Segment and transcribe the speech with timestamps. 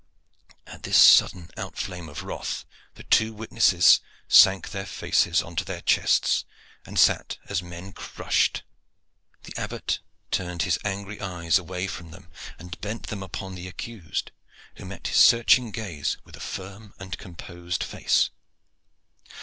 [0.65, 2.65] At this sudden outflame of wrath
[2.95, 6.43] the two witnesses sank their faces on to their chests,
[6.87, 8.63] and sat as men crushed.
[9.43, 9.99] The Abbot
[10.31, 14.31] turned his angry eyes away from them and bent them upon the accused,
[14.77, 18.31] who met his searching gaze with a firm and composed face.